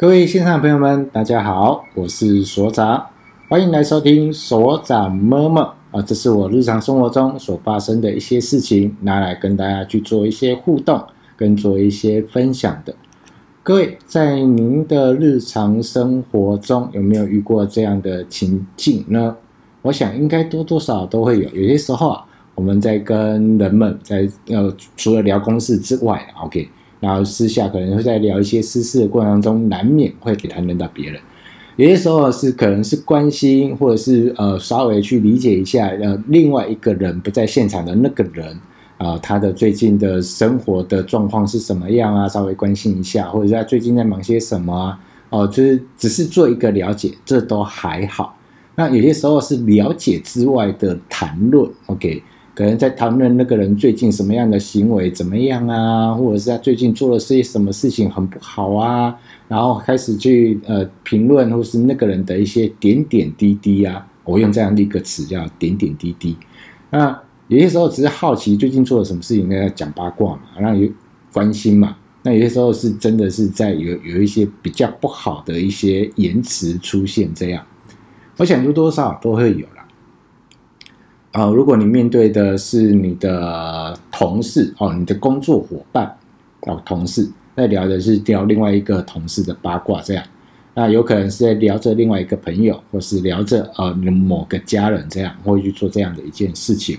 [0.00, 3.04] 各位线上的朋友们，大家好，我是所长，
[3.48, 11.02] 欢迎来收听所长么么啊，这是我日常生活中所发生的一些事情，拿来跟大家去做一些互动，
[11.36, 12.94] 跟做一些分享的。
[13.64, 19.36] 各位在您的日常生活中有没有遇过这样的情境呢？
[19.82, 21.50] 我想应该多多少都会有。
[21.50, 22.24] 有些时候啊，
[22.54, 26.68] 我们在跟人们在呃，除了聊公事之外，OK。
[27.00, 31.20] 然后私下可能会在聊一些私事的过程当中，难免会给谈论到别人。
[31.76, 38.48] 有些时候是可能是关心，或者是呃稍微去理解一下呃另外一个人不在现场的那个人
[38.96, 42.28] 啊、呃，他的最近的生活的状况是什么样啊？
[42.28, 45.00] 稍微关心一下，或者是他最近在忙些什么啊？
[45.30, 48.36] 哦、就是只是做一个了解，这都还好。
[48.74, 52.22] 那有些时候是了解之外的谈论，OK。
[52.58, 66.36] 可能在谈论那个人最近什么样的行为怎么样啊，或者是他最近做了些什么事情很不好啊，然后开始去呃评论或是那个人的一些点点滴滴啊，我用这样的一个词叫点点滴滴。
[66.90, 67.16] 那
[67.46, 70.90] 有些时候只是好奇最近做了什么事情，跟他讲八卦嘛，让有
[71.32, 71.96] 关心嘛。
[72.24, 77.64] 那有些时候是真的是在有有一些比较不好的一些言辞出现这样，
[78.36, 79.64] 我想多多少少都会有。
[81.32, 86.16] 啊，如果你面对的是你的同事哦，你的工作伙伴
[86.62, 90.24] 哦，同事在聊的是聊另外一个同事的八卦，这样，
[90.74, 96.98] 那有可能是在聊着另外一个朋友，或是聊着呃某个家人这样，会去做这样的一件事情。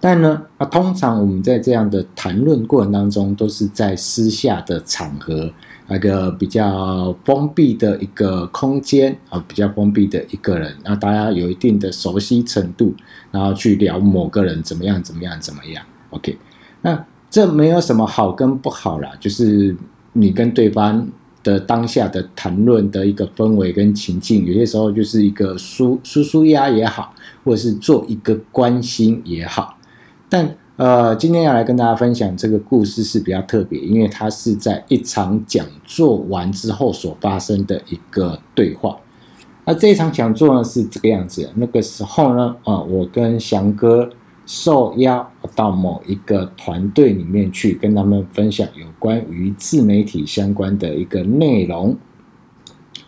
[0.00, 5.52] 但呢，啊，通常我们在这样的谈论过程当中，都是在私下的场合。
[5.90, 12.94] 那个比较封闭的一个空间啊，比较封闭的一个人，然后大家有一定的熟悉程度，
[13.30, 15.82] 然后去聊某个人怎么样怎么样怎么样。
[16.10, 16.36] OK，
[16.82, 19.74] 那这没有什么好跟不好啦，就是
[20.12, 21.08] 你跟对方
[21.42, 27.14] 的当下的谈论的一个氛围跟情境，有些时候就是一个舒舒舒压也好，
[27.44, 29.78] 或者是做一个关心也好，
[30.28, 30.54] 但。
[30.78, 38.96] 呃，今天要来跟大家分享这个故事是比较特别，因为它是在一场讲座完之后所发生的一个对话。
[39.64, 44.08] 那这一场讲座呢是这个样子，那个时候呢，啊、我跟翔哥
[44.46, 51.96] 受邀到某一个团队里面去，跟他们分享有关于自媒体相关的一个内容，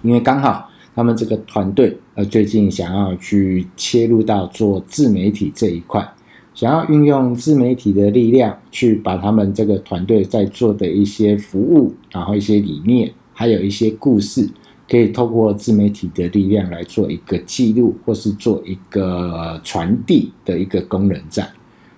[0.03, 6.13] 因为刚好他们这个团队呃最近想要去切入到做自媒体这一块。
[6.53, 14.49] 想要运用自媒体的力量，去把他们这个团队在做的一些服务，然后一些理念，还有一些故事，
[14.89, 21.49] 可以透过自媒体的力量来做一个记录，或是做一个传递的一个功能在。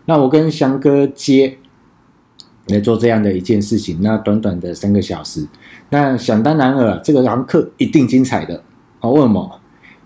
[0.05, 1.57] 那我跟翔哥接
[2.69, 5.47] 来做这样的一件事情，那短短的三个小时，
[5.91, 8.63] 那想当然了，这个堂课一定精彩的。
[9.01, 9.61] 好，为什么？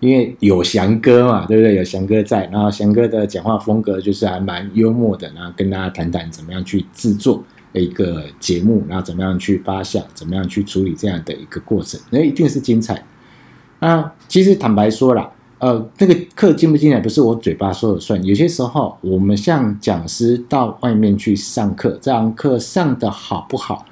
[0.06, 1.74] 因为有翔哥嘛，对不对？
[1.74, 13.04] 有翔哥在，然后翔哥的讲话风格就是还蛮幽默的，然后跟大家谈谈怎么样去制作一个节目，然后怎么样去发想，怎么样去处理这样的一个过程，那一定是精彩。
[13.80, 15.28] 啊，其实坦白说啦，
[15.58, 23.84] 呃，那个课精不精彩不是我嘴巴说了算，有些时候我们像讲师到外面去上课，这堂课上得好不好，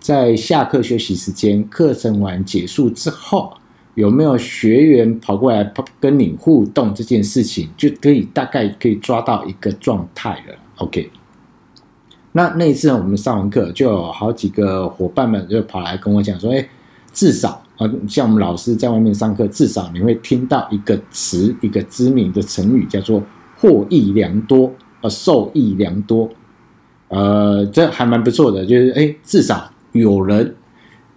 [0.00, 3.52] 在下课休息时间，课程完结束之后。
[3.94, 10.54] 有没有学员跑过来跟你互动这件事情，就可以大概可以抓到一个状态了。
[10.76, 11.10] OK，
[12.32, 16.68] 那那一次呢我们上完课，就有好几个伙伴们就跑来跟我讲说：“哎，
[17.12, 23.20] 至少啊，像我们老师在外面上课，至少你会听到一个词，一个知名的成语，叫做
[23.58, 24.72] ‘获益良多’
[25.02, 26.30] 呃，受益良多。
[27.08, 30.54] 呃，这还蛮不错的，就是哎，至少有人。”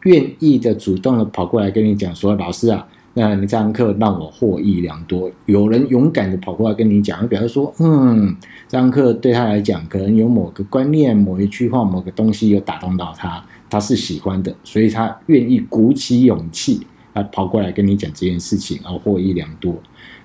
[0.03, 5.29] 愿意的主动的跑过来跟你讲说，老师啊，那你这堂课让我获益良多。
[5.45, 8.35] 有人勇敢的跑过来跟你讲，表示说，嗯，
[8.67, 19.75] 这堂课对他来讲，可能有某个观念、某一句话、某个东西有打动到他，他是喜欢的，所以他愿意鼓起勇气啊跑过来跟你讲这件事情，而获益良多。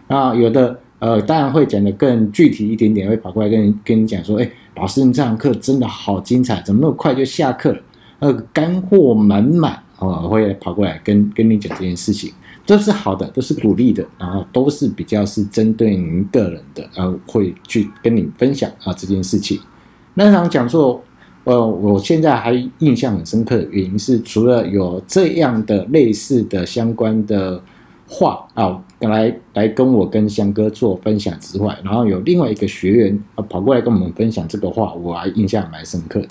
[0.09, 7.81] 那有的呃，当然会讲的更具体一点点，会跑过来跟你跟你讲说，哎，老师，你这堂课真的好精彩，怎么那么快就下课了？
[8.21, 12.33] 呃，干货满满啊，会跑过来跟跟你讲这件事情，
[12.67, 19.61] 都是好的，都是鼓励的，然后都是比较是针对您个人的，然后会去跟你分享啊这件事情。
[20.15, 21.01] 那场讲座，
[21.45, 27.63] 呃，我现在还印象很深刻的原因是，除了有这样的类似的相关的
[28.09, 36.29] 话啊，来来跟我跟翔哥做分享之外，然后有另外一个学员啊跑过来跟我们分享这个话，我还印象蛮深刻的。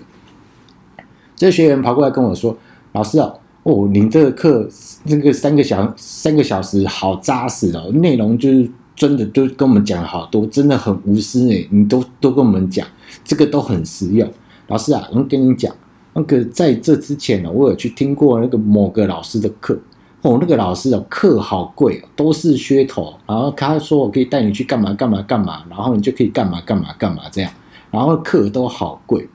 [1.37, 2.57] 这个学员跑过来跟我说
[2.93, 3.31] ：“老师啊，
[3.63, 4.67] 哦，你这个课
[5.03, 12.85] 那个三个小三个小时好扎实哦，内容就是真的都跟我们讲了好多，真的很无私诶，你都都跟我们讲，
[13.23, 14.27] 这个都很实用。
[14.67, 15.73] 老师啊，我跟你讲，
[16.13, 19.79] 那个在这之前呢，我有去听过那个某个老师的课。
[20.23, 23.13] 哦，那个老师的课好贵，都是噱头。
[23.27, 27.51] 然后他说我可以带你去干嘛干嘛干嘛，然后你就可以干嘛干嘛干嘛这样。
[27.91, 29.29] 然后课都好贵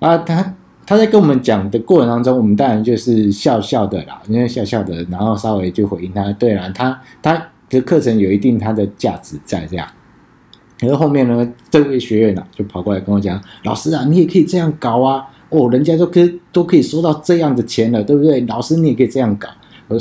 [0.00, 0.18] 啊！
[0.18, 0.54] 他
[0.86, 6.30] 他在跟我们讲的过程当中，我们当然就是笑笑的啦，因为笑笑的，然后稍微就回应他。
[6.32, 9.86] 对啦，他他的课程有一定他的价值在这样。
[10.80, 15.24] 然后后面呢，这位学员呢就跑过来跟我讲：“老师啊，你也可以这样搞啊！
[15.48, 18.40] 哦，人家都可以都可以收到这样的钱了，对不对？
[18.42, 19.48] 老师你也可以这样搞。”
[19.88, 19.98] 我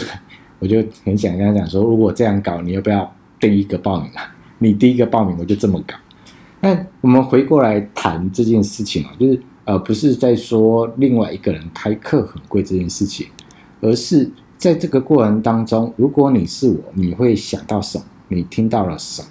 [0.60, 3.10] 我就很想跟他讲说，如果这样搞，你要不要
[3.40, 4.34] 第一个报名啊？
[4.58, 5.96] 你第一个报名，我就这么搞。
[6.60, 13.28] 那我们回过来谈这件事情啊，就是呃，不是在说另外一个人开课很贵这件事情，
[13.82, 18.04] 而是在这个过程当中，如果你是我，你会想到什么？
[18.28, 19.28] 你听到了什么？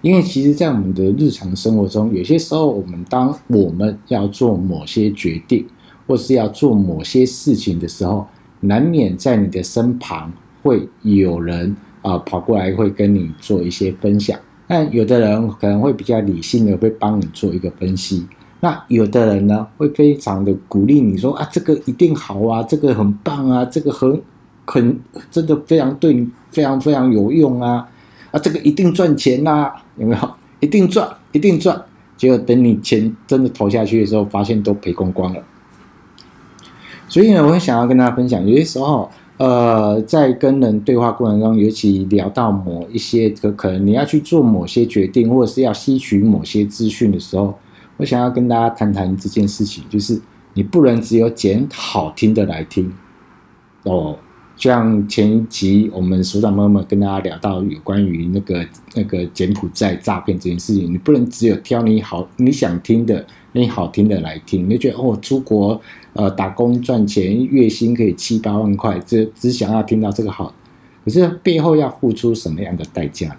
[0.00, 5.66] 因为其实，在我们的日常生活中，有些时候，我们当我们要做某些决定，
[6.06, 8.26] 或是要做某些事情的时候，
[8.60, 10.30] 难免在你的身旁
[10.62, 14.38] 会有人啊、跑过来，会跟你做一些分享。
[14.66, 18.26] 但有的人可能会比较理性的，会帮你做一个分析。
[18.64, 24.22] 那有的人呢，会非常的鼓励你说啊，这个一定好啊，这个很棒啊，这个很
[24.64, 24.98] 很
[25.30, 27.86] 真的非常对你非常非常有用啊
[28.30, 30.30] 啊，这个一定赚钱呐、啊，有没有？
[30.60, 31.78] 一定赚，一定赚。
[32.16, 35.42] 结果等你钱真的投下去的时候，发现都赔光光了。
[37.06, 47.58] 所以呢，我会想要跟大家分享，有些时候，呃，在跟人对话过程中，尤其聊到某一些可可能你要去做某些决定，或者是要吸取某些资讯的时候，
[47.96, 50.20] 我想要跟大家谈谈这件事情，就是
[50.54, 52.92] 你不能只有捡好听的来听
[53.84, 54.18] 哦。
[54.56, 58.64] 就像前一集我们所长妈妈跟大家聊到有关于那个
[58.94, 65.80] 那个柬埔寨诈骗这件事情，你不能只有挑你好你想听的、你好听的来听，你觉得哦，出国
[66.12, 70.54] 呃打工赚钱，月薪可以七八万块，这只想要听到这个好，
[71.04, 73.36] 可是背后要付出什么样的代价？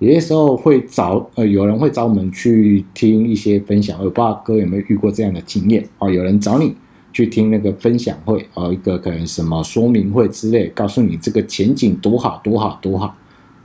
[0.00, 6.74] 有些时候会找呃有人会找我们去听一些分享，我不知道各位有没有遇过这样的经验哦，有人找你。
[7.12, 13.12] 去听那个分享会，哦，一个可能什么说明会之类，告诉你这个前景多好多好多好，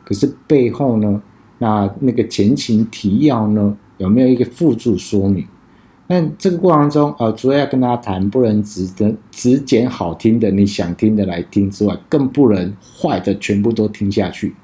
[0.04, 1.22] 可是背后呢，
[1.60, 5.46] 那那个前情提要呢，有没有一个附注说明？
[6.08, 14.56] 那这个过程中，呃，除了要跟大家谈，不能只只只捡好听的、你想听的来听之外，更不能坏的全部都听下去，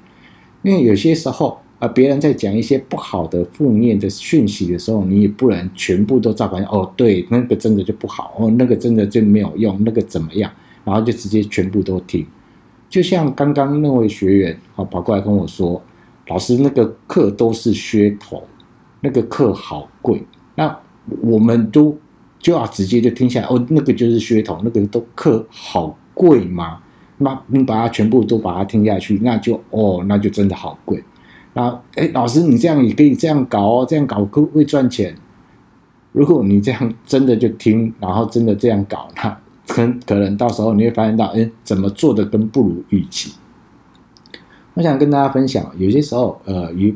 [0.62, 1.61] 因为有些时候。
[1.82, 6.62] 啊，别人在讲一些不好的、负面的讯息的时候，你也不能全部都照搬。
[6.66, 10.48] 哦，对，那个真的就不好，哦，那个真的就没有用，那个怎么样？
[10.84, 12.24] 然后就直接全部都听。
[12.88, 15.82] 就像刚刚那位学员，啊跑过来跟我说
[16.30, 18.44] ：“老师，那个课都是噱头，
[19.00, 20.22] 那个课好贵。”
[20.54, 20.78] 那
[21.20, 21.98] 我们都
[22.38, 23.46] 就要直接就听下来。
[23.48, 26.78] 哦，那个就是噱头，那个都课好贵吗？
[27.18, 31.02] 那你把它全部都把它听下去，那就哦，那就真的好贵。
[31.54, 35.14] 啊，哎，老师，你这样也可以这样搞哦，这样搞会会赚钱。
[36.12, 43.32] 如果你这样真的就听，然后真的这样搞，那可可能到时候你会发现到，哎，怎么做的跟不如预期。
[44.74, 46.94] 我想跟大家分享，有些时候，呃，以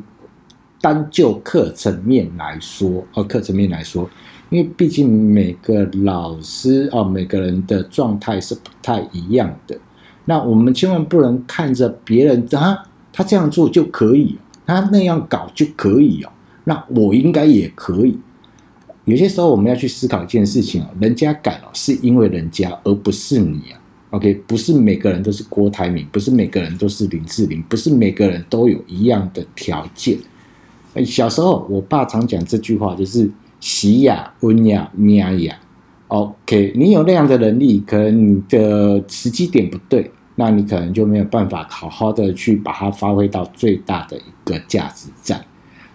[0.80, 4.08] 单就课程面来说，哦，课程面来说，
[4.48, 9.78] 因为毕竟每个老师哦，每个人的状态是不太一样的。
[10.24, 14.38] 那我们千万不能看着别人啊，他这样做就可以。
[14.66, 16.30] 他那样搞就可以哦，
[16.64, 18.18] 那我应该也可以。
[19.04, 23.80] 有些时候我们要去思考一件事情哦，人家敢哦，是因为人家，而不是你啊。
[24.10, 30.18] OK，不是每个人都是郭台铭，不是每个人都是林志玲，不是每个人都有一样的条件。
[30.94, 33.30] 哎，小时候我爸常讲这句话，就是
[33.60, 35.56] “喜呀，温呀，咩呀”。
[36.08, 40.10] OK，你有那样的能力，可能你的时机点不对。
[40.36, 45.44] 那你可能就没有办法好好的去把它发挥到最大的一个价值在，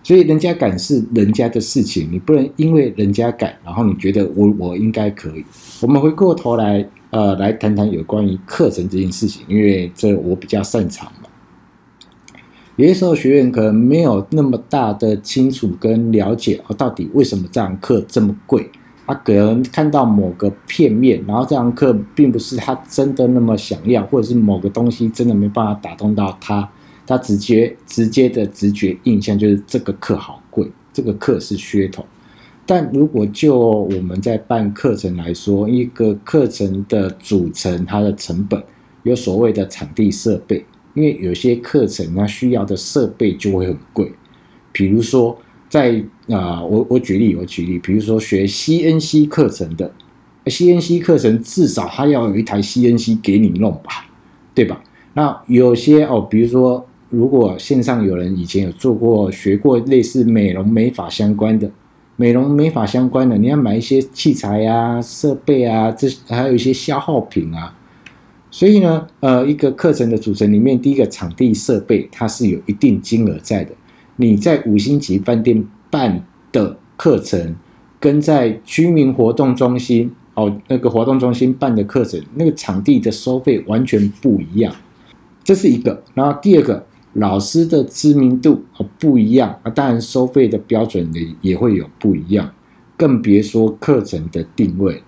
[0.03, 5.45] 所以人家敢是人家的事情，你不能因为人家敢，然后你觉得我我应该可以。
[5.79, 11.29] 我们回过头来，呃，来谈谈有关于课程这件事情，因为这我比较擅长嘛。
[12.77, 18.71] 有些时候学员可能没有那么大的清楚跟了解，哦，到底为什么这堂课这么贵？
[19.11, 26.69] 他可能看到某个片面，然后这堂课并不是他真的那么想要，或者是某个东西真的没办法打动到他，
[27.05, 32.05] 他直接直接的直觉印象就是这个课好贵，这个课是噱头。
[32.65, 38.63] 但如果就我们在办课程来说，一个课程的组成，它的成本
[39.03, 44.09] 有所谓的场地设备，因为有些课程它需要的设备就会很贵。
[44.71, 45.37] 比如说
[45.71, 49.89] 在，啊，我我举例，我举例，比如说学 CNC 课程的
[50.43, 54.05] ，CNC 课程至少它要有一台 CNC 给你弄吧，
[54.53, 54.83] 对吧？
[55.13, 61.71] 那有些哦，比如说，如果线上有人以前有做过、学过类似美容美发相关的。
[62.17, 67.73] 美容美发相关的，你要买一些器材啊、设备啊，这还有一些消耗品啊。
[68.51, 73.71] 所以呢，呃，一个课程的组成里面，第一个场地设备它是有一定金额在的。
[74.15, 77.55] 你在五星级饭店办的课程，
[77.99, 84.73] 跟在居民活动中心哦那个活动中心办的课程，那个场地的收费完全不一样。
[85.43, 86.03] 这是一个。
[86.13, 86.85] 然后第二个。
[87.15, 88.63] 老师的知名度
[88.97, 92.49] 不一样啊，当然收费的标准也也会有不一样，
[92.95, 95.03] 更别说课程的定位，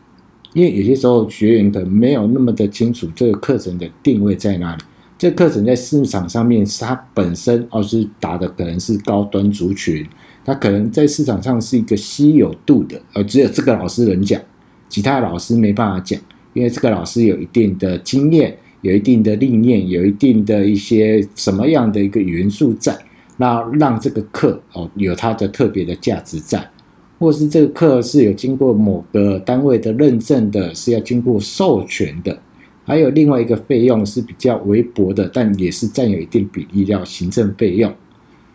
[0.51, 4.83] 因为有些时候学员可能没有那么的清楚这个课程的定位在哪里。
[5.23, 10.05] 这课程在市场上面，它本身哦是打的可能是高端族群，
[10.43, 14.41] 它可能在市场上是一个稀有度的，而只有这个老师能讲，
[14.89, 16.19] 其他老师没办法讲，
[16.51, 18.53] 因为这个老师有一定的经验。
[18.81, 22.93] 有一定的历练，有一定的一些什么样的一个元素在，
[23.37, 26.69] 那让这个课哦有它的特别的价值在，
[27.17, 32.37] 或是这个课是有经过某个单位的认证的，是要经过授权的，
[32.85, 37.93] 还有另外一个费用是比较微薄的，但也是占有一定比例叫行政费用。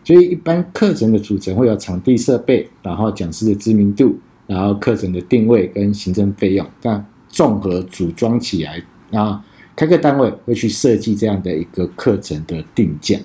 [0.03, 4.17] 所以一般课程的组成会有场地设备，然后讲师的知名度，
[4.47, 8.81] 然后课程的定位跟行政费用，这样综合组装起来
[9.11, 9.43] 啊。
[9.75, 13.17] 开课单位会去设计这样的一个课程的定价，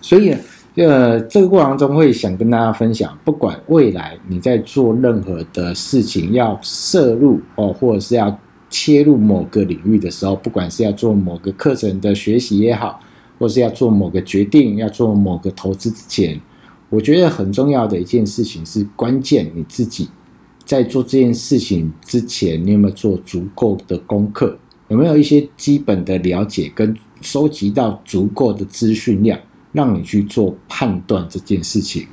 [0.00, 0.36] 所以
[0.74, 8.38] 呃，这个过程中会想跟大家分享，不管未来你在做任何的事情，要涉入哦，或者是要
[8.74, 12.98] 切入某个领域的时候，不管是要做某个课程的学习也好，
[13.38, 16.40] 或是要做某个决定，要做某个投资之前，
[16.90, 20.08] 我觉得很重要的一件事情是关键，你自己
[20.64, 24.58] 在做这件事情之前，你有没有做足够的功课？
[24.88, 29.38] 有没有一些基本的了解跟收集到足够的资讯量，
[29.70, 32.06] 让你去做判断这件事情，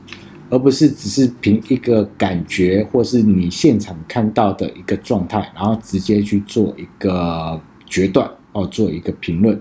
[0.52, 9.60] 而不是只是凭一个感觉或是你现场看到的一个状态，然后直接去做一个决断哦，做一个评论，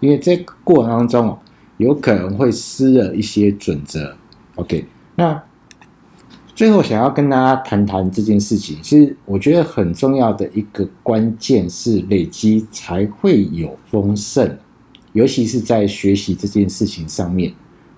[0.00, 1.38] 因为这个过程当中哦，
[1.78, 4.14] 有可能会失了一些准则。
[4.56, 4.84] OK，
[5.16, 5.42] 那。
[6.54, 14.58] 最后想要跟大家谈谈这件事情，其实我觉得很重要的一个关键是累积才会有丰盛，
[15.14, 17.50] 尤其是在学习这件事情上面。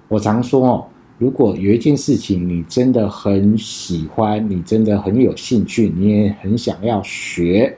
[0.07, 0.87] 我常说哦，
[1.19, 7.77] 如果有一件事情你真的很喜欢，你真的很有兴趣，你也很想要学，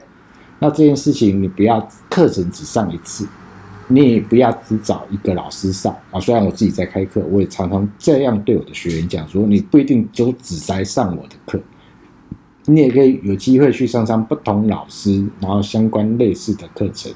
[0.59, 3.27] 那这件事情你不要课程只上一次。
[3.89, 6.19] 你也不要只找一个老师上啊！
[6.19, 11.57] 虽然我自己在开课，我也常常这样对我的学员讲说：你不一定就只在上我的课，
[12.65, 17.09] 你也可以有机会去上上不同老师，然后相关类似的课程。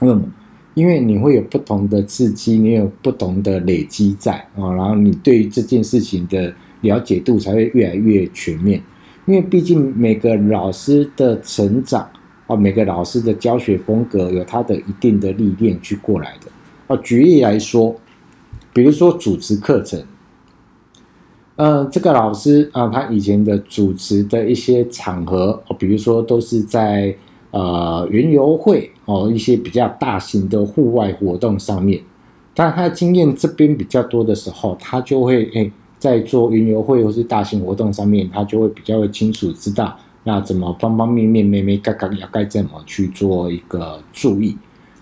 [0.00, 0.32] 嗯，
[0.74, 8.82] 因为你会有不同的刺激，你有不同的累积在啊，然后你对于这件事情的了解度才会越来越全面。
[9.26, 12.08] 因为毕竟每个老师的成长。
[12.46, 16.50] 哦，每个老师的教学风格有他的一定的历练去过来的。
[16.88, 17.94] 哦，举例来说，
[18.72, 20.02] 比如说主持课程，
[21.54, 27.14] 呃，这个老师啊，他以前的主持的一些场合，哦，比如说都是在
[27.52, 32.00] 呃云游会哦，一些比较大型的户外活动上面，
[32.54, 39.96] 但他经验这边比较多的时候，他就会诶，在做云游会或是大型活动上面，他就会比较会清楚知道。
[40.22, 44.56] 那怎么方方面面、每每嘎嘎要该怎么去做一个注意？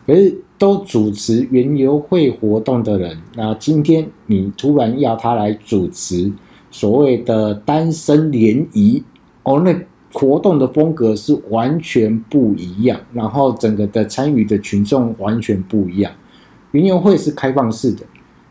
[0.07, 6.33] 可是都主持云游会活动的人，那今天你突然要他来主持
[6.71, 9.03] 所谓的单身联谊
[9.43, 9.75] 哦，那
[10.13, 16.13] 活动的风格是完全不一样，然后整个的参与的群众完全不一样。
[16.73, 18.05] 园游会是开放式的。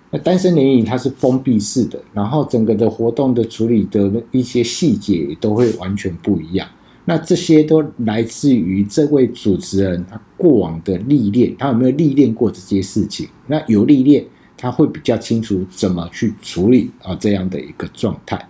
[0.09, 6.67] 那单身联谊它是封闭式的，然后整个的活动的处理的一些细节也都会完全不一样。
[7.03, 13.27] 那这些都来自于这位主持人他过往的历练，他有没有历练过这些事情？
[13.47, 14.23] 那有历练，
[14.57, 18.47] 他会比较清楚怎么去处理啊这样的一个状态。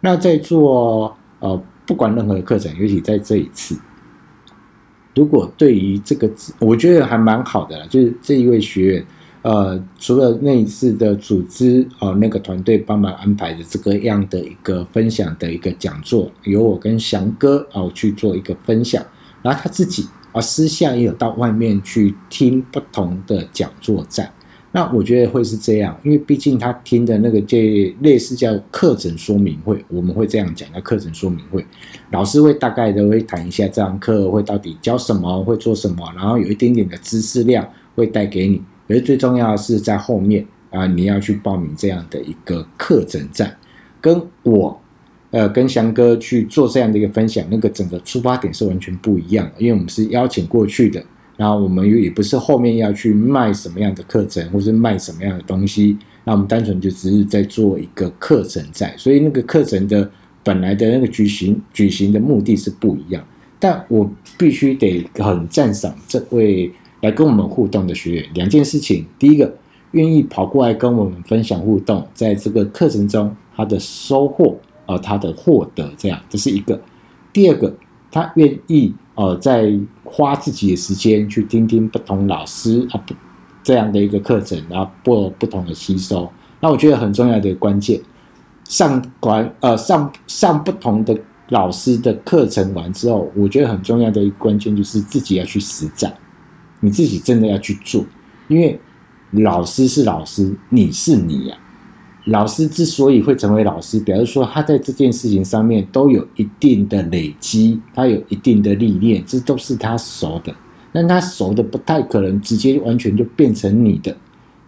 [0.00, 3.74] 那在做呃不管任何课程，尤其在这一次，
[5.14, 9.06] 如果对于这个我觉得还蛮好的，就是这一位学员。
[9.42, 19.02] 呃，除了那一次的组织哦，那个团队帮忙安排的这个样的一个分享的一个讲座，由我跟翔哥哦去做一个分享，
[19.40, 24.30] 然后他自己啊私下也有到外面去听不同的讲座站。
[24.70, 31.64] 那我觉得会是这样，因为毕竟他听的那个这类似叫课程说明会，我们会这样讲叫课程说明会，
[32.10, 38.62] 老师会大概都会谈一下这堂课会到底教什么，会做什么，然后有一点点的知识量会带给你。
[38.86, 43.56] 可是最重要的是在后面啊，你要去报名这样的一个课程站，
[44.02, 44.78] 跟我
[45.30, 51.02] 呃跟翔哥去做这样的一个分享，那个整个出发点是完全不一样的，因为我们是邀请过去的。
[51.38, 60.10] 然后我们也不是后面要去卖什么样的课程，或是卖什么样的东西，那我们单纯就只是在做一个课程在，所以那个课程的
[60.42, 63.24] 本来的那个举行举行的目的是不一样。
[63.60, 66.70] 但我必须得很赞赏这位
[67.02, 69.52] 来跟我们互动的学员，两件事情：第一个，
[69.92, 76.76] 愿意跑过来跟我们分享互动，在这个课程中他的收获啊、他的获得，这样这是一个；
[77.32, 77.72] 第二个，
[78.10, 78.94] 他愿意。
[79.18, 83.12] 呃，在花自己的时间去听听不同老师啊不
[83.64, 86.30] 这样的一个课程，然后做不同的吸收。
[86.60, 88.00] 那我觉得很重要的关键，
[88.62, 96.14] 上管呃上上不同的老师的课程完之后，我觉得很重要的一个关键就是自己要去实战，
[96.78, 98.04] 你自己真的要去做，
[98.46, 98.78] 因为
[99.32, 101.66] 老师是老师，你是你呀、啊。
[102.28, 110.54] 老师之所以会成为老师，表示说他在这件事情上面都有一定的累积，他有一定的历练，这都是他熟的。
[110.92, 114.14] 但他熟的不太可能直接完全就变成你的，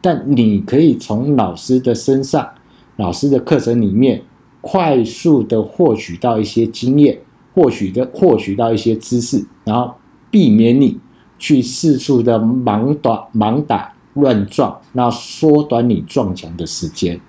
[0.01, 2.49] 但你可以从老师的身上、
[2.97, 4.23] 老师的课程里面
[4.61, 7.19] 快速的获取到一些经验，
[7.53, 9.95] 获取的获取到一些知识，然后
[10.31, 10.99] 避免你
[11.39, 17.21] 去四处的盲打盲打乱撞，那缩短你撞墙的时间。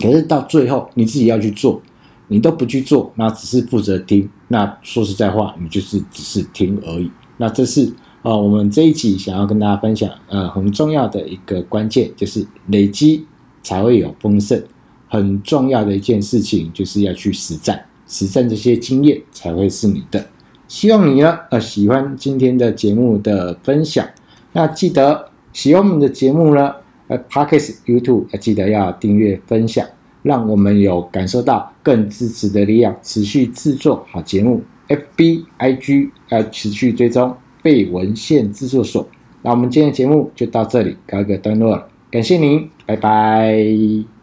[0.00, 1.82] 可是到最后，你自己要去做，
[2.28, 4.28] 你都不去做，那只是负责听。
[4.46, 7.10] 那说实在话，你就是只是听而已。
[7.36, 7.84] 那这是
[8.22, 13.26] 啊、呃，我们这一集想要跟大家分享，呃，很重要的一个关键，就是累积
[13.62, 14.62] 才会有丰盛。
[15.08, 20.24] 很重要的一件事情，就是要去实战，实战这些经验才会是你的。
[20.68, 24.06] 希望你呢，呃，喜欢今天的节目的分享。
[24.52, 26.72] 那记得喜欢我们的节目呢。
[27.08, 29.86] 呃，Podcast YouTube 要记得要订阅分享，
[30.22, 34.62] 让我们有感受到更支持的力量，持续制作好节目。
[34.88, 39.06] FB IG 要持续追踪被文献制作所。
[39.42, 44.17] 那我们今天的节目就到这里，告一个段落了，感谢您，拜拜。